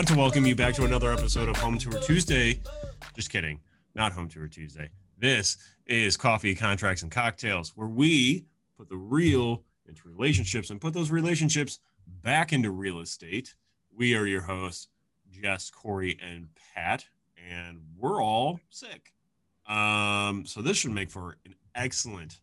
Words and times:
want 0.00 0.08
to 0.08 0.16
welcome 0.16 0.46
you 0.46 0.56
back 0.56 0.72
to 0.72 0.86
another 0.86 1.12
episode 1.12 1.46
of 1.50 1.56
Home 1.58 1.76
Tour 1.76 2.00
Tuesday. 2.00 2.58
Just 3.14 3.28
kidding, 3.28 3.60
not 3.94 4.12
Home 4.12 4.30
Tour 4.30 4.48
Tuesday. 4.48 4.88
This 5.18 5.58
is 5.84 6.16
Coffee, 6.16 6.54
Contracts, 6.54 7.02
and 7.02 7.12
Cocktails, 7.12 7.76
where 7.76 7.86
we 7.86 8.46
put 8.78 8.88
the 8.88 8.96
real 8.96 9.62
into 9.86 10.08
relationships 10.08 10.70
and 10.70 10.80
put 10.80 10.94
those 10.94 11.10
relationships 11.10 11.80
back 12.22 12.54
into 12.54 12.70
real 12.70 13.00
estate. 13.00 13.54
We 13.94 14.14
are 14.14 14.24
your 14.24 14.40
hosts, 14.40 14.88
Jess, 15.30 15.68
Corey, 15.68 16.18
and 16.26 16.48
Pat, 16.74 17.04
and 17.50 17.82
we're 17.98 18.22
all 18.22 18.58
sick. 18.70 19.12
Um, 19.68 20.46
so 20.46 20.62
this 20.62 20.78
should 20.78 20.92
make 20.92 21.10
for 21.10 21.36
an 21.44 21.54
excellent 21.74 22.40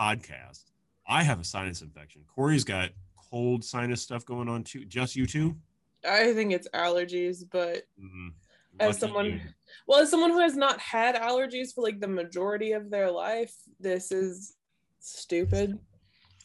podcast. 0.00 0.64
I 1.06 1.24
have 1.24 1.40
a 1.40 1.44
sinus 1.44 1.82
infection. 1.82 2.22
Corey's 2.26 2.64
got 2.64 2.88
cold 3.30 3.64
sinus 3.64 4.00
stuff 4.00 4.24
going 4.24 4.48
on 4.48 4.64
too. 4.64 4.86
Just 4.86 5.14
you 5.14 5.26
two? 5.26 5.56
I 6.04 6.32
think 6.34 6.52
it's 6.52 6.68
allergies, 6.74 7.44
but 7.50 7.84
Mhm. 8.00 8.34
as 8.80 8.98
someone 8.98 9.26
you. 9.26 9.40
well, 9.86 10.00
as 10.00 10.10
someone 10.10 10.30
who 10.30 10.40
has 10.40 10.56
not 10.56 10.80
had 10.80 11.14
allergies 11.14 11.74
for 11.74 11.82
like 11.82 12.00
the 12.00 12.08
majority 12.08 12.72
of 12.72 12.90
their 12.90 13.10
life, 13.10 13.54
this 13.80 14.12
is 14.12 14.56
stupid. 15.00 15.78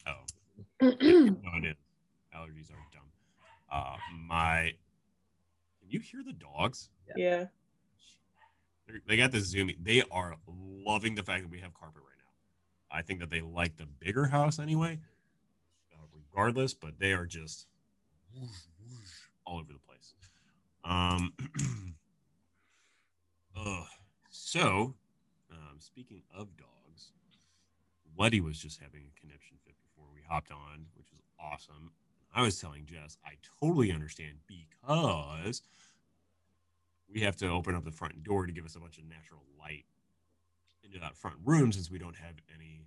Oh, 0.06 0.24
no, 0.80 0.88
it 0.90 1.64
is. 1.64 1.76
Allergies 2.34 2.70
are 2.70 2.86
dumb. 2.92 3.10
Uh, 3.70 3.96
my, 4.26 4.72
can 5.80 5.90
you 5.90 6.00
hear 6.00 6.22
the 6.24 6.32
dogs? 6.32 6.90
yeah. 7.16 7.46
They're, 8.86 9.00
they 9.06 9.16
got 9.16 9.30
the 9.32 9.38
zoomy. 9.38 9.76
They 9.82 10.02
are 10.10 10.36
loving 10.46 11.14
the 11.14 11.22
fact 11.22 11.42
that 11.42 11.50
we 11.50 11.60
have 11.60 11.72
carpet 11.74 12.02
right 12.02 12.16
now. 12.18 12.96
I 12.98 13.02
think 13.02 13.20
that 13.20 13.30
they 13.30 13.40
like 13.40 13.76
the 13.76 13.86
bigger 13.86 14.26
house 14.26 14.58
anyway, 14.58 14.98
uh, 15.92 16.04
regardless. 16.12 16.74
But 16.74 16.98
they 16.98 17.12
are 17.12 17.26
just 17.26 17.66
whoosh, 18.34 18.48
whoosh, 18.50 18.56
all 19.46 19.58
over 19.58 19.72
the 19.72 19.78
place. 19.78 20.14
Um. 20.84 21.32
uh, 23.56 23.84
so, 24.30 24.94
um, 25.50 25.78
speaking 25.78 26.22
of 26.34 26.56
dogs, 26.56 27.12
Letty 28.18 28.40
was 28.40 28.58
just 28.58 28.80
having 28.80 29.02
a 29.02 29.20
conniption 29.20 29.56
fit 29.64 29.74
before 29.82 30.06
we 30.12 30.20
hopped 30.28 30.50
on, 30.50 30.86
which 30.96 31.08
was 31.12 31.22
awesome. 31.38 31.92
I 32.34 32.42
was 32.42 32.58
telling 32.60 32.86
Jess, 32.86 33.18
I 33.24 33.32
totally 33.60 33.92
understand 33.92 34.38
because 34.46 35.62
we 37.12 37.20
have 37.20 37.36
to 37.36 37.48
open 37.48 37.74
up 37.74 37.84
the 37.84 37.90
front 37.90 38.22
door 38.24 38.46
to 38.46 38.52
give 38.52 38.64
us 38.64 38.74
a 38.74 38.80
bunch 38.80 38.98
of 38.98 39.04
natural 39.04 39.42
light 39.58 39.84
into 40.82 40.98
that 40.98 41.16
front 41.16 41.36
room 41.44 41.72
since 41.72 41.90
we 41.90 41.98
don't 41.98 42.16
have 42.16 42.34
any 42.54 42.86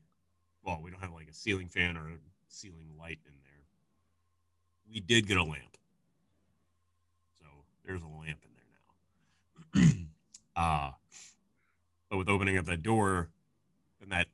well 0.63 0.79
we 0.83 0.89
don't 0.89 1.01
have 1.01 1.13
like 1.13 1.29
a 1.29 1.33
ceiling 1.33 1.67
fan 1.67 1.95
or 1.95 2.09
a 2.09 2.17
ceiling 2.47 2.89
light 2.99 3.19
in 3.25 3.33
there 3.43 3.63
we 4.91 4.99
did 4.99 5.27
get 5.27 5.37
a 5.37 5.43
lamp 5.43 5.74
there's 7.85 8.01
a 8.01 8.19
lamp 8.19 8.39
in 8.43 9.81
there 9.81 9.83
now 9.83 10.01
uh 10.55 10.91
but 12.09 12.17
with 12.17 12.29
opening 12.29 12.57
up 12.57 12.65
that 12.65 12.83
door 12.83 13.29
and 14.01 14.11
that 14.11 14.27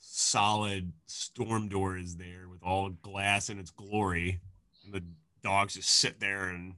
solid 0.00 0.92
storm 1.06 1.68
door 1.68 1.96
is 1.96 2.16
there 2.16 2.48
with 2.50 2.62
all 2.62 2.90
glass 2.90 3.48
in 3.48 3.58
its 3.58 3.70
glory 3.70 4.40
and 4.84 4.94
the 4.94 5.02
dogs 5.42 5.74
just 5.74 5.90
sit 5.90 6.20
there 6.20 6.48
and 6.48 6.74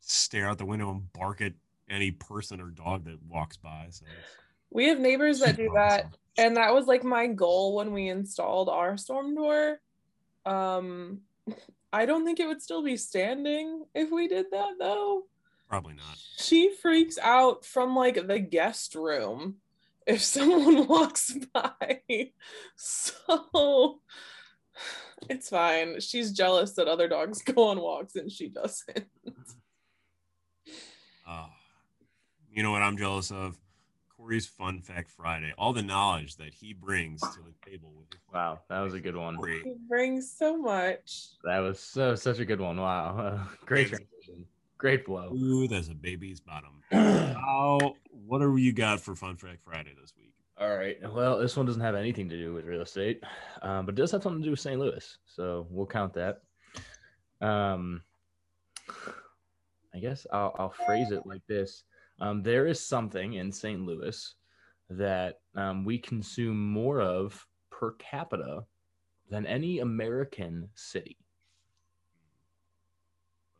stare 0.00 0.48
out 0.48 0.58
the 0.58 0.64
window 0.64 0.90
and 0.90 1.12
bark 1.12 1.40
at 1.40 1.52
any 1.88 2.10
person 2.10 2.60
or 2.60 2.68
dog 2.68 3.04
that 3.04 3.18
walks 3.28 3.56
by. 3.56 3.86
So 3.90 4.04
We 4.70 4.88
have 4.88 5.00
neighbors 5.00 5.40
that 5.40 5.56
do 5.56 5.70
that. 5.74 6.14
And 6.38 6.56
that 6.56 6.72
was 6.72 6.86
like 6.86 7.02
my 7.04 7.26
goal 7.26 7.74
when 7.74 7.92
we 7.92 8.08
installed 8.08 8.68
our 8.68 8.96
storm 8.96 9.34
door. 9.34 9.80
Um 10.46 11.20
I 11.92 12.06
don't 12.06 12.24
think 12.24 12.40
it 12.40 12.46
would 12.46 12.62
still 12.62 12.82
be 12.82 12.96
standing 12.96 13.84
if 13.94 14.10
we 14.10 14.28
did 14.28 14.46
that 14.52 14.74
though. 14.78 15.24
Probably 15.68 15.94
not. 15.94 16.18
She 16.36 16.74
freaks 16.82 17.18
out 17.18 17.64
from 17.64 17.94
like 17.94 18.26
the 18.26 18.38
guest 18.38 18.94
room 18.94 19.56
if 20.06 20.22
someone 20.24 20.86
walks 20.86 21.36
by. 21.52 22.00
So 22.76 24.00
it's 25.28 25.48
fine. 25.48 26.00
She's 26.00 26.32
jealous 26.32 26.72
that 26.72 26.88
other 26.88 27.08
dogs 27.08 27.42
go 27.44 27.68
on 27.68 27.80
walks 27.80 28.16
and 28.16 28.30
she 28.30 28.48
doesn't. 28.48 29.06
Uh, 31.26 31.46
you 32.52 32.62
know 32.62 32.72
what 32.72 32.82
I'm 32.82 32.96
jealous 32.96 33.30
of? 33.30 33.56
Corey's 34.20 34.46
Fun 34.46 34.80
Fact 34.80 35.10
Friday. 35.10 35.52
All 35.56 35.72
the 35.72 35.82
knowledge 35.82 36.36
that 36.36 36.52
he 36.52 36.74
brings 36.74 37.20
to 37.20 37.40
the 37.40 37.70
table 37.70 37.92
with 37.96 38.10
his 38.10 38.20
Wow, 38.32 38.60
that 38.68 38.80
was 38.80 38.92
a 38.92 39.00
good 39.00 39.16
one. 39.16 39.36
Corey. 39.36 39.62
It 39.64 39.88
brings 39.88 40.30
so 40.30 40.58
much. 40.58 41.28
That 41.44 41.60
was 41.60 41.80
so 41.80 42.14
such 42.14 42.38
a 42.38 42.44
good 42.44 42.60
one. 42.60 42.78
Wow, 42.78 43.48
great 43.66 43.88
Thanks. 43.88 44.04
transition, 44.22 44.46
great 44.76 45.06
flow. 45.06 45.32
Ooh, 45.34 45.66
as 45.72 45.88
a 45.88 45.94
baby's 45.94 46.40
bottom. 46.40 46.82
How? 46.92 47.94
What 48.10 48.42
are 48.42 48.56
you 48.58 48.72
got 48.72 49.00
for 49.00 49.14
Fun 49.14 49.36
Fact 49.36 49.62
Friday 49.64 49.94
this 50.00 50.12
week? 50.18 50.34
All 50.58 50.76
right. 50.76 50.98
Well, 51.10 51.38
this 51.38 51.56
one 51.56 51.64
doesn't 51.64 51.80
have 51.80 51.94
anything 51.94 52.28
to 52.28 52.36
do 52.36 52.52
with 52.52 52.66
real 52.66 52.82
estate, 52.82 53.24
um, 53.62 53.86
but 53.86 53.94
it 53.94 53.96
does 53.96 54.10
have 54.10 54.22
something 54.22 54.42
to 54.42 54.44
do 54.44 54.50
with 54.50 54.60
St. 54.60 54.78
Louis. 54.78 55.16
So 55.24 55.66
we'll 55.70 55.86
count 55.86 56.12
that. 56.14 56.42
Um, 57.40 58.02
I 59.94 59.98
guess 59.98 60.26
I'll, 60.30 60.54
I'll 60.58 60.74
phrase 60.86 61.10
it 61.10 61.24
like 61.24 61.40
this: 61.48 61.84
um, 62.20 62.42
There 62.42 62.66
is 62.66 62.80
something 62.80 63.34
in 63.34 63.52
St. 63.52 63.80
Louis 63.80 64.34
that 64.90 65.40
um, 65.54 65.84
we 65.84 65.98
consume 65.98 66.72
more 66.72 67.00
of 67.00 67.46
per 67.70 67.92
capita 67.92 68.64
than 69.30 69.46
any 69.46 69.78
American 69.78 70.68
city. 70.74 71.16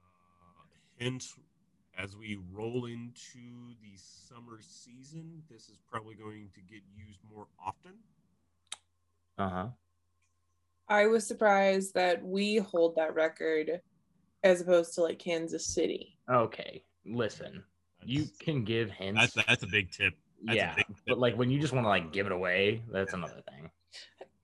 Uh, 0.03 0.65
hint, 0.97 1.25
as 1.97 2.16
we 2.16 2.38
roll 2.53 2.87
into 2.87 3.75
the 3.81 3.97
summer 3.97 4.59
season, 4.60 5.42
this 5.50 5.69
is 5.69 5.78
probably 5.91 6.15
going 6.15 6.50
to 6.54 6.60
get 6.60 6.82
used 6.97 7.21
more 7.32 7.47
often. 7.65 7.92
Uh 9.38 9.48
huh. 9.48 9.66
I 10.88 11.06
was 11.06 11.27
surprised 11.27 11.94
that 11.94 12.22
we 12.22 12.56
hold 12.56 12.97
that 12.97 13.15
record 13.15 13.81
as 14.42 14.60
opposed 14.60 14.94
to 14.94 15.03
like 15.03 15.21
Kansas 15.21 15.66
City. 15.66 16.19
Okay. 16.28 16.82
Listen, 17.06 17.62
you 18.05 18.27
can 18.41 18.65
give 18.65 18.91
hints. 18.91 19.21
That's 19.34 19.47
that's 19.47 19.62
a 19.62 19.66
big 19.66 19.91
tip. 19.91 20.15
That's 20.44 20.56
yeah, 20.56 20.75
big 20.75 20.87
tip. 20.87 20.97
but 21.06 21.19
like 21.19 21.37
when 21.37 21.50
you 21.50 21.61
just 21.61 21.72
want 21.72 21.84
to 21.84 21.88
like 21.88 22.12
give 22.12 22.27
it 22.27 22.33
away, 22.33 22.83
that's 22.91 23.12
another 23.12 23.43
thing. 23.50 23.71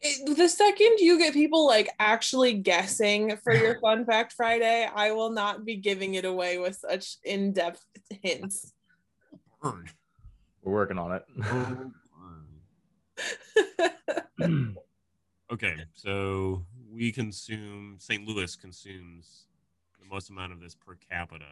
It- 0.00 0.36
the 0.36 0.48
second 0.48 0.98
you 0.98 1.18
get 1.18 1.32
people 1.32 1.66
like 1.66 1.88
actually 1.98 2.54
guessing 2.54 3.36
for 3.38 3.54
your 3.54 3.80
fun 3.82 4.04
fact 4.04 4.32
Friday, 4.34 4.88
I 4.94 5.12
will 5.12 5.30
not 5.30 5.64
be 5.64 5.76
giving 5.76 6.14
it 6.14 6.24
away 6.24 6.58
with 6.58 6.76
such 6.76 7.16
in-depth 7.24 7.84
hints. 8.22 8.72
Burn. 9.62 9.88
We're 10.62 10.72
working 10.72 10.98
on 10.98 11.12
it. 11.12 11.24
Okay, 15.48 15.76
so 15.94 16.66
we 16.90 17.12
consume 17.12 17.96
St. 18.00 18.26
Louis 18.26 18.56
consumes 18.56 19.46
the 20.00 20.04
most 20.12 20.28
amount 20.28 20.52
of 20.52 20.60
this 20.60 20.74
per 20.74 20.96
capita. 21.08 21.44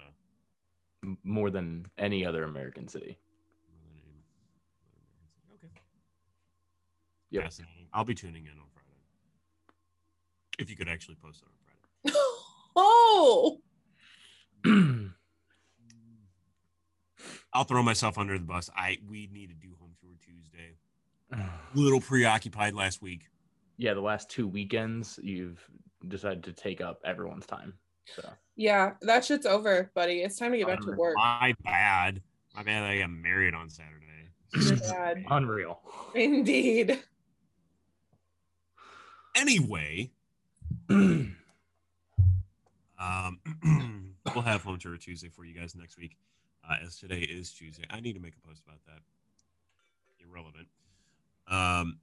More 1.22 1.50
than 1.50 1.86
any 1.98 2.24
other 2.26 2.44
American 2.44 2.88
city. 2.88 3.18
Okay. 5.54 5.72
Yep. 7.30 7.42
Fascinating. 7.44 7.86
I'll 7.92 8.04
be 8.04 8.14
tuning 8.14 8.44
in 8.44 8.52
on 8.52 8.66
Friday. 8.72 8.88
If 10.58 10.70
you 10.70 10.76
could 10.76 10.88
actually 10.88 11.16
post 11.16 11.42
it 11.42 11.48
on 11.48 12.12
Friday. 12.12 12.16
oh, 12.76 13.60
I'll 17.52 17.64
throw 17.64 17.82
myself 17.82 18.18
under 18.18 18.36
the 18.38 18.44
bus. 18.44 18.70
I 18.76 18.98
we 19.08 19.28
need 19.32 19.48
to 19.48 19.54
do 19.54 19.74
home 19.80 19.94
tour 20.00 20.10
Tuesday. 20.24 20.76
A 21.32 21.38
little 21.78 22.00
preoccupied 22.00 22.74
last 22.74 23.00
week. 23.02 23.28
yeah, 23.76 23.94
the 23.94 24.00
last 24.00 24.28
two 24.30 24.46
weekends 24.48 25.18
you've 25.22 25.64
decided 26.08 26.44
to 26.44 26.52
take 26.52 26.80
up 26.80 27.00
everyone's 27.04 27.46
time. 27.46 27.74
So 28.14 28.28
yeah, 28.56 28.92
that 29.02 29.24
shit's 29.24 29.46
over, 29.46 29.90
buddy. 29.94 30.20
It's 30.20 30.38
time 30.38 30.52
to 30.52 30.58
get 30.58 30.66
back 30.66 30.80
to 30.82 30.92
work. 30.92 31.16
My 31.16 31.54
bad. 31.64 32.22
My 32.54 32.62
bad. 32.62 32.84
I 32.84 32.98
got 32.98 33.10
married 33.10 33.54
on 33.54 33.68
Saturday. 33.68 34.30
You're 34.54 34.76
bad. 34.92 35.24
unreal. 35.30 35.80
Indeed. 36.14 37.02
Anyway, 39.36 40.10
um, 40.88 41.34
we'll 44.34 44.44
have 44.44 44.62
home 44.62 44.78
tour 44.78 44.96
Tuesday 44.96 45.28
for 45.28 45.44
you 45.44 45.54
guys 45.54 45.74
next 45.74 45.98
week. 45.98 46.16
Uh, 46.68 46.76
as 46.84 46.96
today 46.98 47.20
is 47.20 47.52
Tuesday, 47.52 47.84
I 47.90 48.00
need 48.00 48.14
to 48.14 48.20
make 48.20 48.34
a 48.36 48.46
post 48.46 48.62
about 48.66 48.78
that. 48.86 49.00
Irrelevant. 50.24 50.68
Um, 51.48 51.98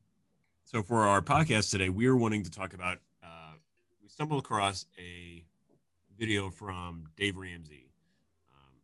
so 0.66 0.84
for 0.84 1.04
our 1.04 1.22
podcast 1.22 1.72
today, 1.72 1.90
we 1.90 2.06
are 2.08 2.16
wanting 2.16 2.44
to 2.44 2.52
talk 2.52 2.74
about. 2.74 2.98
Uh, 3.24 3.54
we 4.02 4.10
stumbled 4.10 4.44
across 4.44 4.86
a 5.00 5.44
video 6.22 6.52
from 6.52 7.06
Dave 7.18 7.36
Ramsey. 7.36 7.90
Um, 8.54 8.76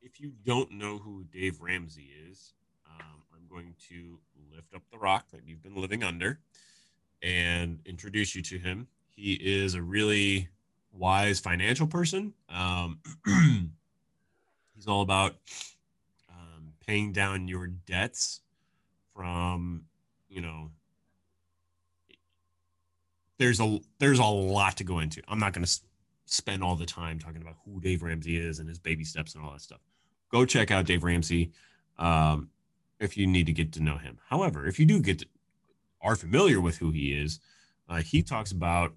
if 0.00 0.18
you 0.18 0.32
don't 0.46 0.72
know 0.72 0.96
who 0.96 1.24
Dave 1.24 1.60
Ramsey 1.60 2.08
is, 2.26 2.54
um, 2.88 3.20
I'm 3.34 3.46
going 3.50 3.74
to 3.90 4.18
lift 4.50 4.74
up 4.74 4.80
the 4.90 4.96
rock 4.96 5.26
that 5.30 5.42
you've 5.44 5.62
been 5.62 5.76
living 5.76 6.02
under 6.02 6.38
and 7.22 7.80
introduce 7.84 8.34
you 8.34 8.40
to 8.44 8.58
him. 8.58 8.86
He 9.14 9.34
is 9.34 9.74
a 9.74 9.82
really 9.82 10.48
wise 10.90 11.38
financial 11.38 11.86
person. 11.86 12.32
Um, 12.48 13.00
he's 14.74 14.86
all 14.86 15.02
about 15.02 15.36
um, 16.30 16.72
paying 16.86 17.12
down 17.12 17.46
your 17.46 17.66
debts 17.66 18.40
from, 19.14 19.82
you 20.30 20.40
know, 20.40 20.70
there's 23.36 23.60
a 23.60 23.80
there's 23.98 24.18
a 24.18 24.24
lot 24.24 24.78
to 24.78 24.84
go 24.84 25.00
into. 25.00 25.20
I'm 25.28 25.38
not 25.38 25.52
going 25.52 25.66
to 25.66 25.80
spend 26.26 26.62
all 26.62 26.76
the 26.76 26.86
time 26.86 27.18
talking 27.18 27.40
about 27.40 27.56
who 27.64 27.80
Dave 27.80 28.02
Ramsey 28.02 28.36
is 28.36 28.58
and 28.58 28.68
his 28.68 28.78
baby 28.78 29.04
steps 29.04 29.34
and 29.34 29.44
all 29.44 29.52
that 29.52 29.62
stuff. 29.62 29.80
Go 30.30 30.44
check 30.44 30.70
out 30.70 30.84
Dave 30.84 31.04
Ramsey 31.04 31.52
um, 31.98 32.50
if 33.00 33.16
you 33.16 33.26
need 33.26 33.46
to 33.46 33.52
get 33.52 33.72
to 33.72 33.82
know 33.82 33.96
him. 33.96 34.18
However, 34.28 34.66
if 34.66 34.78
you 34.78 34.86
do 34.86 35.00
get 35.00 35.20
to, 35.20 35.26
are 36.02 36.16
familiar 36.16 36.60
with 36.60 36.78
who 36.78 36.90
he 36.90 37.12
is, 37.12 37.40
uh, 37.88 38.02
he 38.02 38.22
talks 38.22 38.52
about 38.52 38.94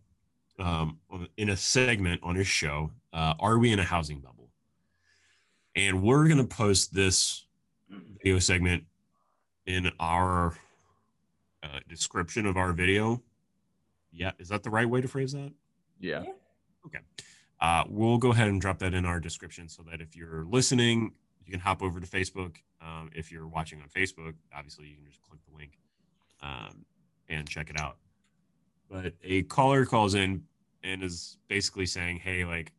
um, 0.58 0.98
in 1.38 1.50
a 1.50 1.58
segment 1.58 2.22
on 2.24 2.36
his 2.36 2.48
show, 2.48 2.92
uh, 3.14 3.36
"Are 3.40 3.58
we 3.58 3.72
in 3.72 3.80
a 3.80 3.84
housing 3.84 4.20
bubble?" 4.20 4.50
And 5.76 6.02
we're 6.02 6.28
going 6.28 6.40
to 6.40 6.44
post 6.44 6.94
this 6.94 7.46
video 8.18 8.40
segment 8.40 8.84
in 9.66 9.92
our 10.00 10.58
uh, 11.64 11.80
description 11.88 12.46
of 12.46 12.58
our 12.58 12.74
video. 12.74 13.22
Yeah, 14.12 14.32
is 14.40 14.50
that 14.50 14.64
the 14.64 14.70
right 14.70 14.90
way 14.90 15.02
to 15.02 15.08
phrase 15.08 15.32
that? 15.34 15.54
Yeah. 16.00 16.24
Okay. 16.86 17.00
Uh, 17.60 17.84
we'll 17.90 18.18
go 18.18 18.32
ahead 18.32 18.48
and 18.48 18.62
drop 18.62 18.80
that 18.80 18.94
in 18.94 19.06
our 19.06 19.20
description 19.20 19.68
so 19.68 19.84
that 19.84 20.02
if 20.02 20.16
you're 20.16 20.46
listening, 20.46 21.14
you 21.46 21.52
can 21.52 21.60
hop 21.60 21.82
over 21.82 22.00
to 22.00 22.08
Facebook. 22.08 22.58
Um, 22.82 23.10
if 23.14 23.32
you're 23.32 23.48
watching 23.48 23.82
on 23.82 23.90
Facebook, 23.90 24.34
obviously 24.56 24.88
you 24.88 24.96
can 24.96 25.06
just 25.06 25.22
click 25.22 25.42
the 25.50 25.58
link 25.58 25.78
um, 26.42 26.86
and 27.28 27.48
check 27.48 27.70
it 27.70 27.80
out. 27.80 27.98
But 28.90 29.14
a 29.24 29.44
caller 29.44 29.86
calls 29.86 30.16
in 30.16 30.44
and 30.84 31.04
is 31.04 31.38
basically 31.48 31.86
saying, 31.86 32.18
"Hey, 32.18 32.46
like, 32.46 32.72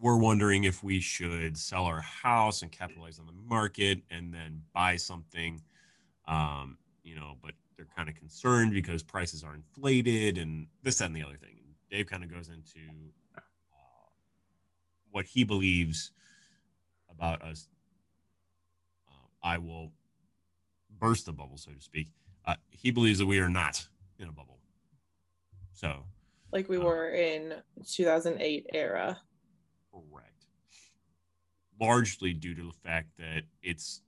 we're 0.00 0.16
wondering 0.16 0.64
if 0.64 0.82
we 0.84 1.00
should 1.00 1.58
sell 1.58 1.84
our 1.84 2.00
house 2.00 2.62
and 2.62 2.70
capitalize 2.70 3.18
on 3.18 3.26
the 3.26 3.32
market 3.32 4.02
and 4.10 4.32
then 4.32 4.62
buy 4.72 4.96
something." 4.96 5.60
Um, 6.28 6.78
you 7.02 7.16
know, 7.16 7.36
but 7.42 7.54
they're 7.76 7.88
kind 7.96 8.08
of 8.08 8.14
concerned 8.14 8.72
because 8.72 9.02
prices 9.02 9.42
are 9.42 9.54
inflated 9.54 10.38
and 10.38 10.68
this, 10.82 10.98
that, 10.98 11.06
and 11.06 11.16
the 11.16 11.24
other 11.24 11.36
thing. 11.36 11.60
Dave 11.90 12.06
kind 12.06 12.22
of 12.22 12.32
goes 12.32 12.48
into 12.48 12.80
uh, 13.36 13.40
what 15.10 15.24
he 15.24 15.44
believes 15.44 16.12
about 17.10 17.42
us. 17.42 17.68
Uh, 19.08 19.26
I 19.42 19.58
will 19.58 19.92
burst 20.98 21.26
the 21.26 21.32
bubble, 21.32 21.56
so 21.56 21.72
to 21.72 21.80
speak. 21.80 22.08
Uh, 22.44 22.54
he 22.70 22.90
believes 22.90 23.18
that 23.18 23.26
we 23.26 23.40
are 23.40 23.48
not 23.48 23.86
in 24.18 24.28
a 24.28 24.32
bubble. 24.32 24.58
So, 25.72 26.04
like 26.52 26.68
we 26.68 26.76
uh, 26.78 26.82
were 26.82 27.10
in 27.10 27.54
2008 27.86 28.66
era. 28.72 29.18
Correct. 29.92 30.46
Largely 31.80 32.34
due 32.34 32.54
to 32.54 32.62
the 32.62 32.88
fact 32.88 33.08
that 33.18 33.42
it's 33.62 34.02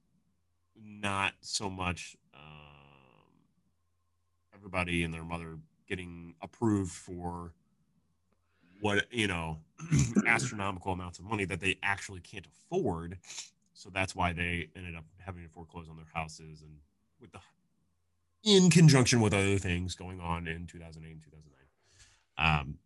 not 0.76 1.32
so 1.40 1.68
much 1.68 2.16
um, 2.34 2.40
everybody 4.54 5.02
and 5.02 5.12
their 5.12 5.24
mother 5.24 5.58
getting 5.88 6.34
approved 6.42 6.92
for 6.92 7.52
what 8.82 9.06
you 9.12 9.28
know 9.28 9.58
astronomical 10.26 10.92
amounts 10.92 11.20
of 11.20 11.24
money 11.24 11.44
that 11.44 11.60
they 11.60 11.78
actually 11.82 12.20
can't 12.20 12.46
afford. 12.46 13.16
So 13.74 13.90
that's 13.90 14.14
why 14.14 14.32
they 14.32 14.68
ended 14.76 14.96
up 14.96 15.04
having 15.24 15.44
to 15.44 15.48
foreclose 15.48 15.88
on 15.88 15.96
their 15.96 16.06
houses 16.12 16.62
and 16.62 16.72
with 17.20 17.30
the 17.32 17.38
in 18.44 18.70
conjunction 18.70 19.20
with 19.20 19.32
other 19.32 19.56
things 19.56 19.94
going 19.94 20.20
on 20.20 20.48
in 20.48 20.66
2008 20.66 21.12
and 21.12 21.22
2009 21.22 21.52
um, 22.38 22.78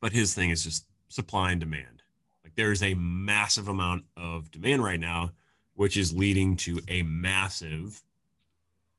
but 0.00 0.12
his 0.12 0.34
thing 0.34 0.48
is 0.48 0.64
just 0.64 0.86
supply 1.08 1.50
and 1.50 1.60
demand. 1.60 2.02
Like 2.42 2.54
there 2.54 2.72
is 2.72 2.82
a 2.82 2.94
massive 2.94 3.68
amount 3.68 4.04
of 4.16 4.50
demand 4.50 4.82
right 4.82 5.00
now 5.00 5.32
which 5.74 5.96
is 5.96 6.12
leading 6.12 6.56
to 6.56 6.80
a 6.88 7.02
massive 7.02 8.02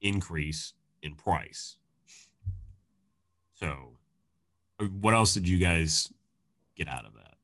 increase 0.02 0.74
in 1.02 1.16
price. 1.16 1.78
So 3.54 3.98
what 4.80 5.14
else 5.14 5.34
did 5.34 5.48
you 5.48 5.58
guys 5.58 6.12
get 6.76 6.88
out 6.88 7.06
of 7.06 7.14
that 7.14 7.36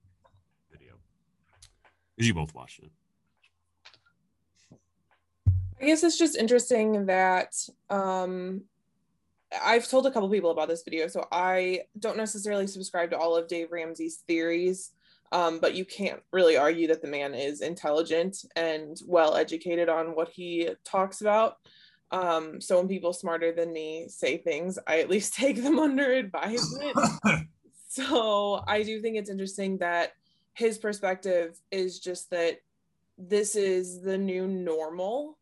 video? 0.72 0.94
Because 2.16 2.28
you 2.28 2.34
both 2.34 2.54
watched 2.54 2.80
it. 2.80 2.92
I 5.82 5.86
guess 5.86 6.04
it's 6.04 6.18
just 6.18 6.38
interesting 6.38 7.08
that 7.08 7.56
um, 7.90 8.62
I've 9.64 9.88
told 9.88 10.06
a 10.06 10.12
couple 10.12 10.30
people 10.30 10.52
about 10.52 10.68
this 10.68 10.84
video, 10.84 11.08
so 11.08 11.28
I 11.32 11.82
don't 11.98 12.18
necessarily 12.18 12.68
subscribe 12.68 13.10
to 13.12 13.18
all 13.18 13.36
of 13.36 13.48
Dave 13.48 13.72
Ramsey's 13.72 14.18
theories, 14.28 14.92
um, 15.32 15.60
but 15.60 15.74
you 15.74 15.84
can't 15.84 16.22
really 16.32 16.56
argue 16.56 16.88
that 16.88 17.02
the 17.02 17.08
man 17.08 17.34
is 17.34 17.62
intelligent 17.62 18.46
and 18.56 19.02
well 19.08 19.36
educated 19.36 19.90
on 19.90 20.10
what 20.10 20.30
he 20.30 20.70
talks 20.84 21.22
about. 21.22 21.58
Um, 22.12 22.60
so 22.60 22.78
when 22.78 22.88
people 22.88 23.14
smarter 23.14 23.52
than 23.54 23.72
me 23.72 24.08
say 24.10 24.38
things, 24.38 24.78
I 24.86 25.00
at 25.00 25.10
least 25.10 25.34
take 25.36 25.62
them 25.62 25.80
under 25.80 26.12
advisement. 26.12 26.98
so 27.88 28.64
I 28.68 28.84
do 28.84 29.02
think 29.02 29.18
it's 29.18 29.30
interesting 29.30 29.78
that 29.78 30.12
his 30.54 30.78
perspective 30.78 31.58
is 31.72 32.00
just 32.00 32.30
that 32.32 32.58
this 33.18 33.56
is 33.56 34.02
the 34.02 34.18
new 34.18 34.48
normal. 34.48 35.38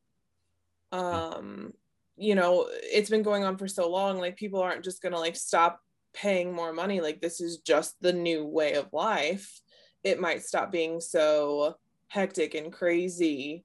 Um, 0.92 1.74
you 2.18 2.36
know, 2.36 2.68
it's 2.70 3.10
been 3.10 3.24
going 3.24 3.44
on 3.44 3.58
for 3.58 3.68
so 3.68 3.90
long, 3.90 4.20
like 4.20 4.36
people 4.36 4.62
aren't 4.62 4.84
just 4.84 5.02
gonna 5.02 5.18
like 5.18 5.36
stop 5.36 5.80
paying 6.14 6.54
more 6.54 6.74
money. 6.74 7.02
Like 7.02 7.22
this 7.22 7.42
is 7.42 7.60
just 7.60 7.96
the 8.02 8.14
new 8.14 8.46
way 8.46 8.74
of 8.74 8.94
life. 8.94 9.62
It 10.04 10.20
might 10.20 10.44
stop 10.44 10.72
being 10.72 11.02
so 11.02 11.76
hectic 12.08 12.56
and 12.56 12.74
crazy 12.74 13.64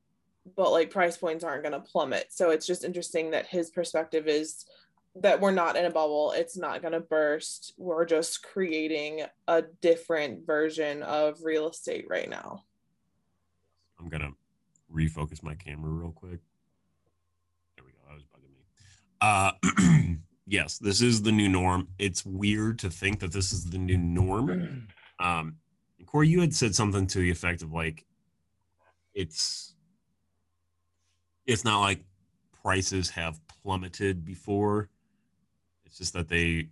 but 0.56 0.70
like 0.70 0.90
price 0.90 1.16
points 1.16 1.44
aren't 1.44 1.62
going 1.62 1.72
to 1.72 1.80
plummet. 1.80 2.26
So 2.30 2.50
it's 2.50 2.66
just 2.66 2.84
interesting 2.84 3.30
that 3.30 3.46
his 3.46 3.70
perspective 3.70 4.28
is 4.28 4.64
that 5.16 5.40
we're 5.40 5.52
not 5.52 5.76
in 5.76 5.84
a 5.84 5.90
bubble. 5.90 6.32
It's 6.32 6.56
not 6.56 6.82
going 6.82 6.92
to 6.92 7.00
burst. 7.00 7.72
We're 7.78 8.04
just 8.04 8.42
creating 8.42 9.22
a 9.46 9.62
different 9.80 10.46
version 10.46 11.02
of 11.02 11.42
real 11.42 11.68
estate 11.68 12.06
right 12.08 12.28
now. 12.28 12.64
I'm 13.98 14.08
going 14.08 14.22
to 14.22 14.32
refocus 14.92 15.42
my 15.42 15.54
camera 15.54 15.90
real 15.90 16.12
quick. 16.12 16.40
There 17.76 17.84
we 17.84 17.92
go. 17.92 17.98
That 18.08 18.14
was 18.14 18.24
bugging 18.24 18.52
me. 18.52 18.64
Uh, 19.20 20.14
yes, 20.46 20.78
this 20.78 21.00
is 21.00 21.22
the 21.22 21.32
new 21.32 21.48
norm. 21.48 21.88
It's 21.98 22.26
weird 22.26 22.78
to 22.80 22.90
think 22.90 23.20
that 23.20 23.32
this 23.32 23.52
is 23.52 23.64
the 23.64 23.78
new 23.78 23.98
norm. 23.98 24.88
Um, 25.20 25.58
Corey, 26.06 26.26
you 26.28 26.40
had 26.40 26.52
said 26.52 26.74
something 26.74 27.06
to 27.06 27.20
the 27.20 27.30
effect 27.30 27.62
of 27.62 27.72
like, 27.72 28.04
it's 29.14 29.73
it's 31.46 31.64
not 31.64 31.80
like 31.80 32.04
prices 32.62 33.10
have 33.10 33.40
plummeted 33.62 34.24
before. 34.24 34.88
It's 35.86 35.98
just 35.98 36.12
that 36.14 36.28
they 36.28 36.68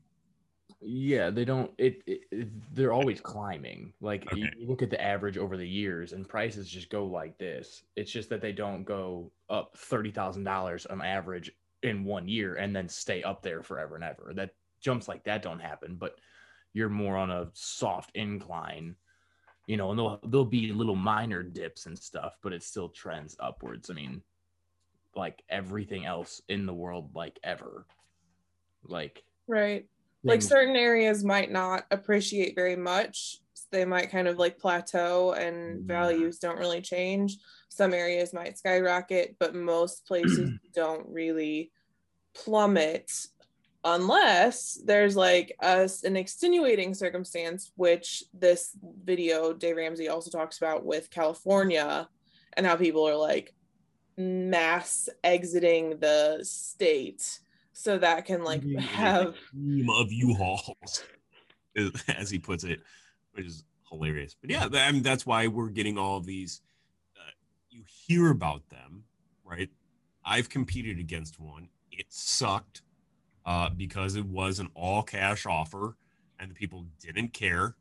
yeah, 0.85 1.31
they 1.31 1.45
don't. 1.45 1.71
It, 1.79 2.03
it, 2.07 2.21
it 2.31 2.75
they're 2.75 2.93
always 2.93 3.21
climbing. 3.23 3.93
Like 4.01 4.31
okay. 4.33 4.51
you 4.59 4.67
look 4.67 4.83
at 4.83 4.91
the 4.91 5.01
average 5.01 5.39
over 5.39 5.57
the 5.57 5.69
years, 5.69 6.13
and 6.13 6.29
prices 6.29 6.69
just 6.69 6.91
go 6.91 7.07
like 7.07 7.39
this. 7.39 7.85
It's 7.97 8.11
just 8.11 8.29
that 8.31 8.41
they 8.41 8.53
don't 8.53 8.85
go 8.85 9.31
up 9.49 9.77
thirty 9.77 10.11
thousand 10.11 10.45
dollars 10.45 10.87
on 10.87 11.01
average 11.01 11.53
in 11.83 12.05
one 12.05 12.29
year 12.29 12.55
and 12.57 12.75
then 12.75 12.89
stay 12.89 13.23
up 13.23 13.43
there 13.43 13.63
forever 13.63 13.97
and 13.97 14.05
ever. 14.05 14.33
That 14.35 14.51
jumps 14.81 15.09
like 15.09 15.25
that 15.25 15.43
don't 15.43 15.61
happen. 15.61 15.97
But 15.97 16.17
you're 16.73 16.89
more 16.89 17.17
on 17.17 17.31
a 17.31 17.51
soft 17.53 18.11
incline, 18.15 18.97
you 19.67 19.77
know. 19.77 19.91
And 19.91 19.99
there'll 19.99 20.21
there'll 20.25 20.45
be 20.45 20.73
little 20.73 20.97
minor 20.97 21.43
dips 21.43 21.87
and 21.87 21.99
stuff, 21.99 22.39
but 22.43 22.53
it 22.53 22.63
still 22.63 22.89
trends 22.89 23.37
upwards. 23.39 23.89
I 23.89 23.95
mean, 23.95 24.23
like 25.15 25.43
everything 25.49 26.07
else 26.07 26.41
in 26.49 26.67
the 26.67 26.75
world 26.75 27.11
like 27.15 27.39
ever. 27.43 27.87
Like 28.85 29.23
right. 29.47 29.87
Like 30.25 30.43
certain 30.43 30.77
areas 30.77 31.25
might 31.25 31.51
not 31.51 31.85
appreciate 31.91 32.55
very 32.55 32.77
much. 32.77 33.39
They 33.73 33.85
might 33.85 34.11
kind 34.11 34.29
of 34.29 34.39
like 34.39 34.59
plateau 34.59 35.33
and 35.33 35.85
values 35.85 36.39
don't 36.39 36.59
really 36.59 36.81
change. 36.81 37.39
Some 37.69 37.93
areas 37.93 38.33
might 38.33 38.59
skyrocket 38.59 39.37
but 39.39 39.55
most 39.55 40.07
places 40.07 40.51
don't 40.75 41.07
really 41.09 41.73
plummet 42.35 43.11
unless 43.85 44.81
there's 44.85 45.17
like 45.17 45.57
us 45.61 46.05
an 46.05 46.17
extenuating 46.17 46.95
circumstance 46.95 47.73
which 47.75 48.23
this 48.33 48.77
video 49.05 49.53
dave 49.53 49.77
ramsey 49.77 50.09
also 50.09 50.31
talks 50.31 50.59
about 50.59 50.85
with 50.85 51.11
california 51.11 52.09
and 52.57 52.65
how 52.65 52.77
people 52.77 53.07
are 53.07 53.17
like 53.17 53.55
mass 54.17 55.09
exiting 55.25 55.99
the 55.99 56.41
state 56.43 57.41
so 57.73 57.99
that 57.99 58.27
can 58.27 58.45
like 58.45 58.65
have 58.79 59.35
team 59.53 59.89
of 59.91 60.13
U-Hauls, 60.13 61.05
as 62.17 62.31
he 62.31 62.39
puts 62.39 62.65
it, 62.65 62.81
which 63.33 63.47
is 63.47 63.65
hilarious. 63.91 64.37
But 64.41 64.51
yeah, 64.51 64.69
I 64.73 64.93
mean 64.93 65.03
that's 65.03 65.27
why 65.27 65.47
we're 65.47 65.69
getting 65.69 65.99
all 65.99 66.19
of 66.19 66.27
these. 66.27 66.61
Uh, 67.17 67.31
you 67.71 67.83
hear 67.87 68.31
about 68.31 68.69
them, 68.69 69.05
right? 69.45 69.71
I've 70.25 70.49
competed 70.49 70.99
against 70.99 71.41
one. 71.41 71.69
It 71.91 72.07
sucked 72.09 72.83
uh, 73.45 73.71
because 73.71 74.17
it 74.17 74.27
was 74.27 74.59
an 74.59 74.69
all 74.75 75.03
cash 75.03 75.47
offer, 75.47 75.97
and 76.39 76.51
the 76.51 76.55
people 76.55 76.87
didn't 77.01 77.33
care. 77.33 77.75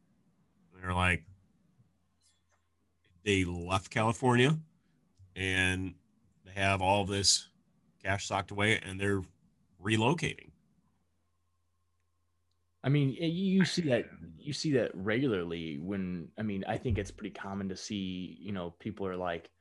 they're 0.81 0.93
like, 0.93 1.25
they 3.23 3.43
left 3.43 3.91
California 3.91 4.57
and 5.35 5.93
they 6.45 6.59
have 6.59 6.81
all 6.81 7.05
this 7.05 7.47
cash 8.03 8.27
socked 8.27 8.51
away 8.51 8.79
and 8.79 8.99
they're 8.99 9.21
relocating. 9.83 10.49
I 12.83 12.89
mean, 12.89 13.15
you 13.19 13.63
see 13.63 13.83
that 13.83 14.05
you 14.39 14.53
see 14.53 14.71
that 14.73 14.91
regularly 14.95 15.77
when 15.77 16.29
I 16.37 16.41
mean, 16.41 16.65
I 16.67 16.77
think 16.77 16.97
it's 16.97 17.11
pretty 17.11 17.33
common 17.33 17.69
to 17.69 17.75
see, 17.75 18.37
you 18.41 18.51
know, 18.51 18.73
people 18.79 19.05
are 19.05 19.15
like 19.15 19.51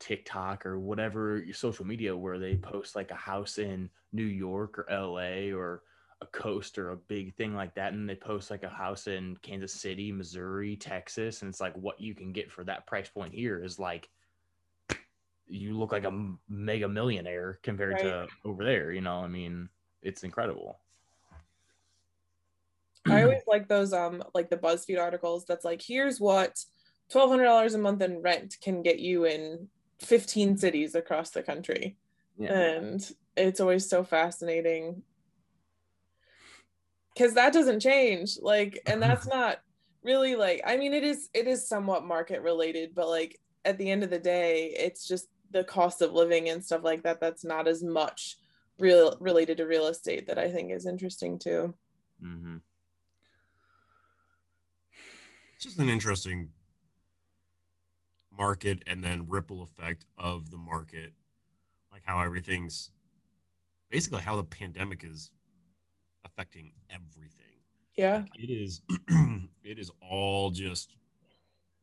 TikTok 0.00 0.64
or 0.64 0.80
whatever 0.80 1.38
your 1.38 1.54
social 1.54 1.84
media 1.84 2.16
where 2.16 2.38
they 2.38 2.56
post 2.56 2.96
like 2.96 3.10
a 3.10 3.16
house 3.16 3.58
in 3.58 3.90
New 4.12 4.24
York 4.24 4.78
or 4.78 4.86
LA 4.90 5.54
or 5.54 5.82
a 6.22 6.26
coast 6.26 6.78
or 6.78 6.90
a 6.90 6.96
big 6.96 7.34
thing 7.34 7.54
like 7.54 7.74
that 7.74 7.92
and 7.92 8.08
they 8.08 8.14
post 8.14 8.50
like 8.50 8.62
a 8.62 8.68
house 8.68 9.06
in 9.06 9.36
Kansas 9.42 9.72
City, 9.72 10.10
Missouri, 10.10 10.74
Texas 10.76 11.42
and 11.42 11.50
it's 11.50 11.60
like 11.60 11.74
what 11.76 12.00
you 12.00 12.14
can 12.14 12.32
get 12.32 12.50
for 12.50 12.64
that 12.64 12.86
price 12.86 13.08
point 13.08 13.34
here 13.34 13.62
is 13.62 13.78
like 13.78 14.08
you 15.48 15.78
look 15.78 15.92
like 15.92 16.04
a 16.04 16.34
mega 16.48 16.88
millionaire 16.88 17.58
compared 17.62 17.98
to 17.98 18.26
over 18.44 18.64
there, 18.64 18.92
you 18.92 19.00
know? 19.00 19.16
I 19.16 19.28
mean, 19.28 19.68
it's 20.02 20.24
incredible. 20.24 20.78
I 23.06 23.22
always 23.24 23.42
like 23.46 23.68
those 23.68 23.92
um 23.92 24.22
like 24.34 24.50
the 24.50 24.56
BuzzFeed 24.56 25.00
articles 25.00 25.44
that's 25.44 25.64
like 25.64 25.82
here's 25.82 26.20
what 26.20 26.64
twelve 27.10 27.30
hundred 27.30 27.44
dollars 27.44 27.74
a 27.74 27.78
month 27.78 28.02
in 28.02 28.22
rent 28.22 28.56
can 28.62 28.82
get 28.82 28.98
you 28.98 29.24
in 29.24 29.68
fifteen 29.98 30.56
cities 30.56 30.94
across 30.94 31.30
the 31.30 31.42
country. 31.42 31.96
Yeah. 32.38 32.52
And 32.52 33.12
it's 33.36 33.60
always 33.60 33.88
so 33.88 34.04
fascinating. 34.04 35.02
Cause 37.18 37.34
that 37.34 37.52
doesn't 37.52 37.80
change. 37.80 38.38
Like, 38.40 38.80
and 38.86 39.02
that's 39.02 39.26
not 39.28 39.58
really 40.02 40.34
like 40.34 40.62
I 40.66 40.76
mean 40.76 40.92
it 40.92 41.04
is 41.04 41.28
it 41.34 41.46
is 41.46 41.68
somewhat 41.68 42.04
market 42.04 42.42
related, 42.42 42.94
but 42.94 43.08
like 43.08 43.38
at 43.64 43.78
the 43.78 43.90
end 43.90 44.02
of 44.02 44.10
the 44.10 44.18
day, 44.18 44.74
it's 44.76 45.06
just 45.06 45.28
the 45.50 45.64
cost 45.64 46.02
of 46.02 46.12
living 46.12 46.48
and 46.48 46.64
stuff 46.64 46.82
like 46.82 47.02
that 47.02 47.20
that's 47.20 47.44
not 47.44 47.68
as 47.68 47.82
much 47.82 48.38
real 48.78 49.16
related 49.20 49.58
to 49.58 49.66
real 49.66 49.86
estate 49.86 50.26
that 50.26 50.38
I 50.38 50.50
think 50.50 50.72
is 50.72 50.86
interesting 50.86 51.38
too. 51.38 51.74
hmm 52.20 52.56
It's 55.56 55.64
just 55.64 55.78
an 55.78 55.88
interesting 55.88 56.50
market 58.36 58.82
and 58.86 59.04
then 59.04 59.26
ripple 59.28 59.62
effect 59.62 60.06
of 60.18 60.50
the 60.50 60.56
market, 60.56 61.12
like 61.92 62.02
how 62.04 62.20
everything's 62.20 62.90
basically 63.90 64.22
how 64.22 64.36
the 64.36 64.44
pandemic 64.44 65.04
is 65.04 65.30
affecting 66.24 66.72
everything. 66.90 67.60
Yeah. 67.96 68.22
Like, 68.22 68.42
it 68.42 68.50
is, 68.50 68.80
it 69.62 69.78
is 69.78 69.90
all 70.00 70.50
just 70.50 70.96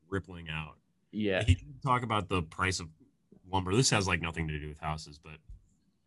rippling 0.10 0.50
out. 0.50 0.78
Yeah. 1.12 1.44
He 1.44 1.56
did 1.56 1.82
talk 1.84 2.04
about 2.04 2.30
the 2.30 2.44
price 2.44 2.80
of 2.80 2.88
lumber. 3.52 3.76
This 3.76 3.90
has 3.90 4.08
like 4.08 4.22
nothing 4.22 4.48
to 4.48 4.60
do 4.60 4.70
with 4.70 4.80
houses, 4.80 5.20
but 5.22 5.34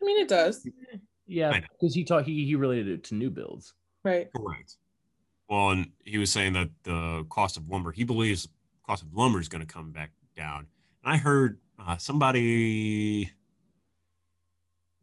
I 0.00 0.04
mean 0.04 0.20
it 0.20 0.28
does. 0.28 0.66
Yeah, 1.26 1.60
because 1.60 1.94
he 1.94 2.04
talked 2.04 2.26
he, 2.26 2.44
he 2.44 2.56
related 2.56 2.88
it 2.88 3.04
to 3.04 3.14
new 3.14 3.30
builds. 3.30 3.74
Right. 4.04 4.28
correct. 4.34 4.76
Well, 5.48 5.70
and 5.70 5.90
he 6.04 6.18
was 6.18 6.30
saying 6.30 6.54
that 6.54 6.70
the 6.82 7.24
cost 7.28 7.56
of 7.56 7.68
lumber, 7.68 7.92
he 7.92 8.04
believes 8.04 8.48
cost 8.86 9.02
of 9.02 9.14
lumber 9.14 9.40
is 9.40 9.48
going 9.48 9.64
to 9.64 9.72
come 9.72 9.92
back 9.92 10.10
down. 10.36 10.66
And 11.04 11.12
I 11.12 11.16
heard 11.16 11.58
uh, 11.78 11.96
somebody 11.98 13.30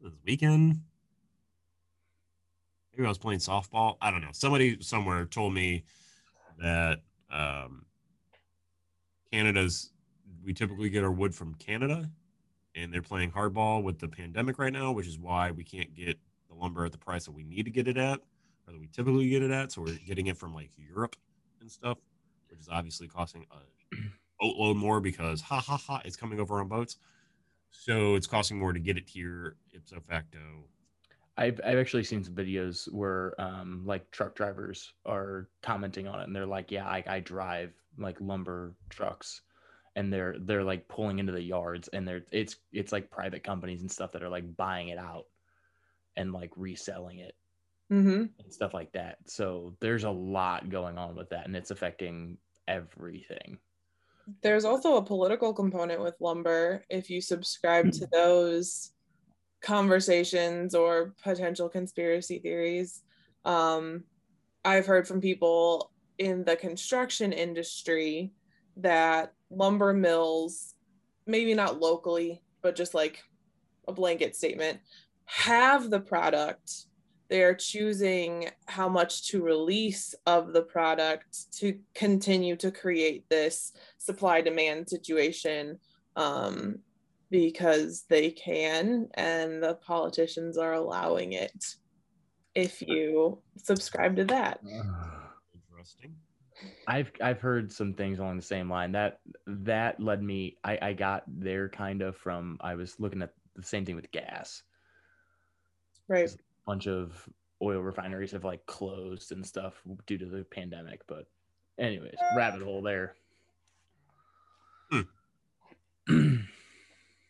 this 0.02 0.14
weekend, 0.26 0.82
maybe 2.94 3.06
I 3.06 3.10
was 3.10 3.18
playing 3.18 3.40
softball. 3.40 3.98
I 4.02 4.12
don't 4.12 4.22
know. 4.22 4.32
Somebody 4.32 4.82
somewhere 4.82 5.26
told 5.26 5.54
me 5.54 5.84
that 6.58 7.00
um, 7.32 7.86
Canada's 9.32 9.92
we 10.44 10.54
typically 10.54 10.90
get 10.90 11.04
our 11.04 11.12
wood 11.12 11.36
from 11.36 11.56
Canada, 11.56 12.10
and 12.76 12.94
they're 12.94 13.02
playing 13.02 13.32
hardball 13.32 13.84
with 13.84 14.00
the 14.00 14.08
pandemic 14.08 14.58
right 14.58 14.74
now, 14.74 14.92
which 14.92 15.08
is 15.08 15.20
why 15.20 15.52
we 15.52 15.64
can't 15.64 15.94
get 15.96 16.18
the 16.50 16.56
lumber 16.56 16.86
at 16.86 16.92
the 16.92 16.98
price 16.98 17.26
that 17.26 17.32
we 17.32 17.44
need 17.44 17.64
to 17.64 17.72
get 17.72 17.88
it 17.88 17.98
at, 17.98 18.20
or 18.68 18.74
that 18.74 18.80
we 18.80 18.88
typically 18.88 19.30
get 19.30 19.44
it 19.44 19.52
at. 19.52 19.72
So 19.72 19.82
we're 19.82 19.98
getting 20.06 20.28
it 20.28 20.38
from 20.38 20.54
like 20.54 20.72
Europe 20.78 21.16
and 21.62 21.70
stuff, 21.70 21.98
which 22.50 22.60
is 22.60 22.70
obviously 22.72 23.08
costing 23.08 23.46
a 23.52 23.96
boatload 24.40 24.78
more 24.78 25.00
because 25.00 25.42
ha 25.42 25.60
ha 25.60 25.78
ha, 25.78 26.02
it's 26.06 26.16
coming 26.16 26.40
over 26.40 26.60
on 26.60 26.68
boats. 26.68 26.98
So 27.72 28.16
it's 28.16 28.28
costing 28.28 28.58
more 28.58 28.74
to 28.74 28.80
get 28.80 28.98
it 28.98 29.08
here 29.08 29.56
ipso 29.74 30.00
facto. 30.08 30.40
I've 31.40 31.62
I've 31.66 31.78
actually 31.78 32.04
seen 32.04 32.24
some 32.24 32.36
videos 32.36 32.92
where 32.92 33.40
um 33.40 33.84
like 33.86 34.12
truck 34.12 34.36
drivers 34.36 34.94
are 35.06 35.50
commenting 35.64 36.08
on 36.08 36.20
it 36.20 36.26
and 36.26 36.36
they're 36.36 36.46
like, 36.46 36.70
yeah, 36.70 36.86
I, 36.86 37.04
I 37.08 37.20
drive 37.22 37.72
like 37.98 38.20
lumber 38.20 38.76
trucks 38.90 39.42
and 39.96 40.12
they're 40.12 40.36
they're 40.42 40.66
like 40.66 40.88
pulling 40.90 41.18
into 41.18 41.32
the 41.32 41.42
yards 41.42 41.88
and 41.88 42.06
they're 42.06 42.26
it's 42.32 42.58
it's 42.74 42.92
like 42.92 43.10
private 43.10 43.44
companies 43.44 43.82
and 43.82 43.92
stuff 43.92 44.12
that 44.12 44.22
are 44.22 44.30
like 44.30 44.56
buying 44.58 44.90
it 44.90 44.98
out 44.98 45.26
and 46.18 46.34
like 46.34 46.52
reselling 46.58 47.20
it 47.20 47.36
Mm-hmm. 47.92 48.26
and 48.44 48.54
stuff 48.54 48.74
like 48.76 48.92
that. 48.92 49.18
So 49.26 49.76
there's 49.80 50.04
a 50.04 50.12
lot 50.12 50.70
going 50.70 50.98
on 51.00 51.16
with 51.16 51.30
that 51.30 51.46
and 51.48 51.56
it's 51.56 51.72
affecting 51.72 52.38
everything. 52.68 53.58
There's 54.44 54.66
also 54.66 54.98
a 54.98 55.02
political 55.04 55.54
component 55.54 56.02
with 56.02 56.14
lumber. 56.20 56.86
If 56.90 57.10
you 57.10 57.20
subscribe 57.20 57.92
to 57.94 58.08
those 58.12 58.92
conversations 59.62 60.74
or 60.74 61.14
potential 61.24 61.70
conspiracy 61.70 62.40
theories, 62.40 63.02
um, 63.46 64.04
I've 64.64 64.86
heard 64.86 65.08
from 65.08 65.22
people 65.22 65.92
in 66.18 66.44
the 66.44 66.56
construction 66.56 67.32
industry 67.32 68.32
that 68.78 69.34
lumber 69.50 69.94
mills, 69.94 70.76
maybe 71.26 71.54
not 71.54 71.80
locally, 71.80 72.42
but 72.62 72.76
just 72.76 72.94
like 72.94 73.24
a 73.88 73.94
blanket 73.94 74.36
statement, 74.36 74.80
have 75.26 75.90
the 75.90 76.00
product. 76.00 76.86
They 77.30 77.44
are 77.44 77.54
choosing 77.54 78.50
how 78.68 78.90
much 78.90 79.28
to 79.30 79.44
release 79.44 80.16
of 80.26 80.52
the 80.52 80.64
product 80.64 81.52
to 81.60 81.80
continue 81.94 82.56
to 82.58 82.72
create 82.72 83.30
this 83.30 83.72
supply 83.98 84.42
demand 84.42 84.90
situation 84.90 85.80
um, 86.16 86.80
because 87.30 88.06
they 88.10 88.32
can 88.32 89.08
and 89.14 89.62
the 89.62 89.76
politicians 89.76 90.58
are 90.58 90.74
allowing 90.74 91.34
it 91.34 91.76
if 92.56 92.82
you 92.82 93.40
subscribe 93.58 94.16
to 94.16 94.26
that 94.26 94.60
ah. 94.66 95.20
Interesting. 95.80 96.16
I've 96.88 97.12
I've 97.22 97.40
heard 97.40 97.72
some 97.72 97.94
things 97.94 98.20
along 98.20 98.36
the 98.38 98.44
same 98.44 98.70
line. 98.70 98.92
That 98.92 99.20
that 99.48 100.00
led 100.00 100.22
me. 100.22 100.58
I 100.64 100.78
I 100.82 100.94
got 100.94 101.24
there 101.28 101.70
kind 101.70 102.02
of 102.02 102.18
from. 102.18 102.58
I 102.62 102.76
was 102.76 103.00
looking 103.00 103.22
at 103.22 103.34
the 103.56 103.64
same 103.64 103.86
thing 103.86 103.96
with 103.96 104.12
gas. 104.12 104.64
right 106.08 106.30
A 106.30 106.38
bunch 106.66 106.88
of 106.88 107.28
oil 107.62 107.80
refineries 107.80 108.32
have 108.32 108.44
like 108.44 108.66
closed 108.66 109.32
and 109.32 109.46
stuff 109.46 109.82
due 110.06 110.18
to 110.18 110.26
the 110.26 110.44
pandemic. 110.44 111.02
But 111.08 111.28
anyways, 111.78 112.18
rabbit 112.36 112.62
hole 112.62 112.82
there. 112.82 113.16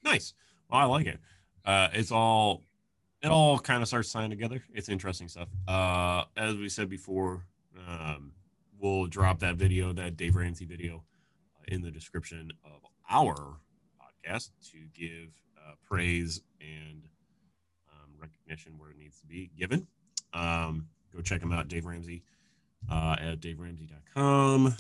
Nice. 0.10 0.34
Well, 0.72 0.80
I 0.80 0.86
like 0.86 1.06
it. 1.06 1.20
Uh, 1.64 1.90
it's 1.94 2.12
all 2.12 2.64
it 3.22 3.28
all 3.28 3.60
kind 3.60 3.84
of 3.84 3.88
starts 3.88 4.12
tying 4.12 4.32
together. 4.32 4.64
It's 4.74 4.90
interesting 4.90 5.28
stuff. 5.28 5.50
Uh, 5.68 6.24
as 6.36 6.56
we 6.56 6.68
said 6.68 6.90
before, 6.90 7.44
um, 7.88 8.32
we'll 8.80 9.06
drop 9.06 9.40
that 9.40 9.56
video, 9.56 9.94
that 9.94 10.18
Dave 10.18 10.36
Ramsey 10.36 10.66
video, 10.66 11.04
uh, 11.56 11.64
in 11.68 11.84
the 11.84 11.92
description 11.92 12.52
of 12.66 12.82
our 13.08 13.60
podcast 14.02 14.50
to 14.72 14.78
give 14.96 15.30
uh, 15.58 15.74
praise 15.88 16.42
and 16.60 17.04
um, 17.92 18.10
recognition 18.20 18.80
where 18.80 18.90
it 18.90 18.98
needs 18.98 19.20
to 19.20 19.28
be 19.28 19.52
given. 19.56 19.86
Um, 20.34 20.88
go 21.14 21.22
check 21.22 21.42
him 21.42 21.52
out, 21.52 21.68
Dave 21.68 21.86
Ramsey, 21.86 22.24
uh, 22.90 23.16
at 23.20 23.42
daveramsey.com. 23.42 24.76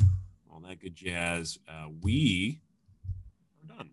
All 0.52 0.60
that 0.62 0.80
good 0.80 0.96
jazz. 0.96 1.60
Uh, 1.68 1.90
we 2.02 2.62
are 3.62 3.76
done. 3.76 3.92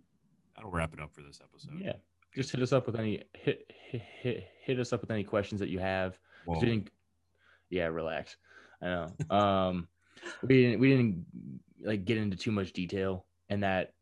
That'll 0.56 0.70
wrap 0.70 0.92
it 0.94 1.00
up 1.00 1.12
for 1.14 1.22
this 1.22 1.40
episode. 1.42 1.78
Yeah, 1.78 1.92
just 2.34 2.50
hit 2.50 2.62
us 2.62 2.72
up 2.72 2.86
with 2.86 2.96
any 2.98 3.22
hit 3.34 3.70
hit 3.90 4.02
hit, 4.20 4.44
hit 4.62 4.78
us 4.80 4.92
up 4.92 5.00
with 5.02 5.10
any 5.10 5.24
questions 5.24 5.60
that 5.60 5.68
you 5.68 5.78
have. 5.78 6.18
Well, 6.46 6.60
we 6.60 6.66
didn't- 6.66 6.90
yeah, 7.70 7.86
relax. 7.86 8.36
I 8.80 8.86
know. 8.86 9.06
Um, 9.30 9.88
we 10.42 10.62
didn't 10.62 10.80
we 10.80 10.88
didn't 10.90 11.26
like 11.82 12.04
get 12.04 12.16
into 12.18 12.36
too 12.36 12.52
much 12.52 12.72
detail, 12.72 13.26
and 13.50 13.62
that 13.62 13.92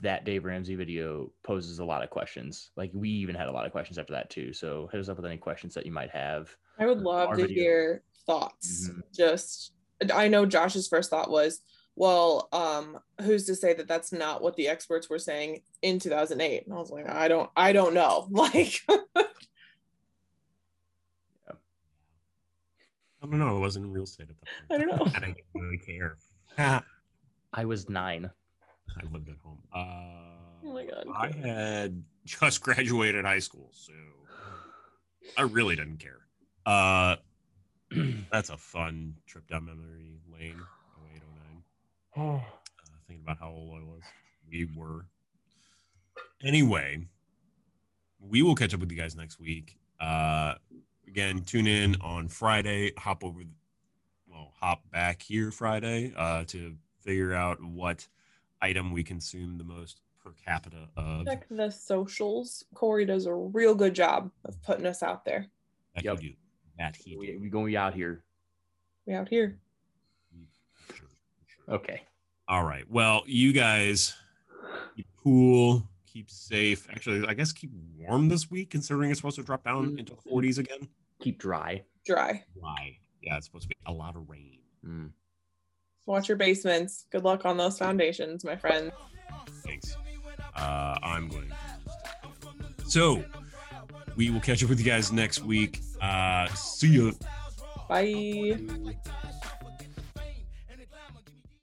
that 0.00 0.24
Dave 0.24 0.44
Ramsey 0.44 0.74
video 0.76 1.30
poses 1.42 1.78
a 1.78 1.84
lot 1.84 2.02
of 2.02 2.08
questions. 2.10 2.70
Like 2.76 2.90
we 2.94 3.10
even 3.10 3.34
had 3.34 3.48
a 3.48 3.52
lot 3.52 3.66
of 3.66 3.72
questions 3.72 3.98
after 3.98 4.14
that 4.14 4.30
too. 4.30 4.52
So 4.52 4.88
hit 4.90 5.00
us 5.00 5.08
up 5.10 5.16
with 5.18 5.26
any 5.26 5.36
questions 5.36 5.74
that 5.74 5.84
you 5.86 5.92
might 5.92 6.10
have. 6.10 6.56
i 6.78 6.86
would 6.86 7.00
love 7.00 7.28
Our 7.28 7.36
to 7.36 7.42
video. 7.42 7.62
hear 7.62 8.02
thoughts 8.26 8.88
Mhm. 8.90 9.02
just 9.12 9.72
i 10.14 10.28
know 10.28 10.44
josh's 10.46 10.86
first 10.86 11.08
thought 11.10 11.28
was 11.30 11.60
well 11.98 12.48
um 12.52 12.98
who's 13.22 13.44
to 13.44 13.54
say 13.54 13.74
that 13.74 13.88
that's 13.88 14.12
not 14.12 14.40
what 14.40 14.56
the 14.56 14.68
experts 14.68 15.10
were 15.10 15.18
saying 15.18 15.60
in 15.82 15.98
2008 15.98 16.64
and 16.64 16.74
i 16.74 16.78
was 16.78 16.90
like 16.90 17.08
i 17.08 17.26
don't 17.28 17.50
i 17.56 17.72
don't 17.72 17.92
know 17.92 18.26
like 18.30 18.80
I 23.20 23.26
don't 23.26 23.40
know. 23.40 23.56
It 23.56 23.60
wasn't 23.60 23.86
in 23.86 23.92
real 23.92 24.04
estate 24.04 24.28
at 24.30 24.36
that 24.38 24.46
point. 24.68 24.70
I 24.70 24.96
don't 24.96 24.96
know. 24.96 25.12
I 25.12 25.18
didn't 25.18 25.38
really 25.52 25.78
care. 25.78 26.16
I 26.56 26.82
I 27.52 27.64
was 27.64 27.88
nine. 27.88 28.30
i 28.96 29.12
lived 29.12 29.28
at 29.28 29.34
home. 29.42 29.58
Uh, 29.74 30.28
Oh 30.64 30.72
my 30.72 30.84
God. 30.84 31.06
I 31.14 31.30
had 31.46 32.02
just 32.24 32.60
graduated 32.62 33.24
high 33.24 33.38
school, 33.38 33.70
so 33.72 33.92
I 35.36 35.42
really 35.42 35.76
didn't 35.76 35.98
care. 35.98 36.20
Uh, 36.66 37.16
that's 38.30 38.50
a 38.50 38.56
fun 38.56 39.14
trip 39.26 39.46
down 39.48 39.66
memory 39.66 40.18
lane. 40.32 40.60
08, 42.18 42.24
09. 42.26 42.34
Uh, 42.36 42.40
thinking 43.06 43.24
about 43.24 43.38
how 43.38 43.50
old 43.50 43.74
I 43.80 43.84
was. 43.84 44.02
We 44.50 44.68
were. 44.76 45.06
Anyway, 46.42 47.06
we 48.20 48.42
will 48.42 48.54
catch 48.54 48.74
up 48.74 48.80
with 48.80 48.90
you 48.90 48.96
guys 48.98 49.16
next 49.16 49.40
week. 49.40 49.76
Uh, 50.00 50.54
again, 51.06 51.42
tune 51.42 51.66
in 51.66 51.96
on 52.00 52.28
Friday. 52.28 52.92
Hop 52.98 53.24
over, 53.24 53.40
well, 54.30 54.52
hop 54.60 54.88
back 54.90 55.22
here 55.22 55.50
Friday 55.50 56.12
uh, 56.16 56.44
to 56.48 56.74
figure 57.00 57.34
out 57.34 57.62
what 57.62 58.06
item 58.62 58.92
we 58.92 59.02
consume 59.02 59.58
the 59.58 59.64
most 59.64 60.00
per 60.22 60.30
capita 60.44 60.88
of. 60.96 61.26
Check 61.26 61.46
the 61.50 61.70
socials. 61.70 62.64
Corey 62.74 63.04
does 63.04 63.26
a 63.26 63.34
real 63.34 63.74
good 63.74 63.94
job 63.94 64.30
of 64.44 64.60
putting 64.62 64.86
us 64.86 65.02
out 65.02 65.24
there. 65.24 65.46
That 65.94 66.04
Yep. 66.04 66.20
he 66.20 66.28
do. 66.28 66.34
That 66.78 66.96
he 66.96 67.16
we, 67.16 67.26
do. 67.26 67.40
we 67.40 67.48
going 67.48 67.74
out 67.74 67.94
here. 67.94 68.22
We 69.06 69.14
out 69.14 69.28
here. 69.28 69.58
Sure, 71.68 71.78
sure. 71.78 71.84
Okay. 71.84 72.02
All 72.48 72.64
right. 72.64 72.84
Well, 72.90 73.22
you 73.26 73.52
guys 73.52 74.14
keep 74.96 75.06
cool, 75.22 75.82
keep 76.06 76.30
safe. 76.30 76.86
Actually, 76.90 77.26
I 77.26 77.34
guess 77.34 77.52
keep 77.52 77.70
warm 77.98 78.28
this 78.28 78.50
week, 78.50 78.70
considering 78.70 79.10
it's 79.10 79.18
supposed 79.18 79.36
to 79.36 79.42
drop 79.42 79.64
down 79.64 79.96
into 79.98 80.14
the 80.14 80.30
40s 80.30 80.58
again. 80.58 80.88
Keep 81.20 81.38
dry. 81.38 81.82
Dry. 82.06 82.44
Why? 82.54 82.98
Yeah, 83.22 83.36
it's 83.36 83.46
supposed 83.46 83.64
to 83.64 83.68
be 83.68 83.76
a 83.86 83.92
lot 83.92 84.16
of 84.16 84.28
rain. 84.30 84.58
Mm. 84.86 85.10
Watch 86.06 86.28
your 86.28 86.38
basements. 86.38 87.04
Good 87.10 87.24
luck 87.24 87.44
on 87.44 87.58
those 87.58 87.78
foundations, 87.78 88.44
my 88.44 88.56
friend. 88.56 88.90
Thanks. 89.62 89.96
Uh, 90.56 90.96
I'm 91.02 91.28
going. 91.28 91.52
So, 92.86 93.22
we 94.16 94.30
will 94.30 94.40
catch 94.40 94.62
up 94.62 94.70
with 94.70 94.78
you 94.78 94.86
guys 94.86 95.12
next 95.12 95.44
week. 95.44 95.80
Uh, 96.00 96.48
see 96.54 96.88
you. 96.88 97.14
Bye. 97.88 98.58